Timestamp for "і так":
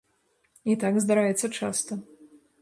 0.73-0.97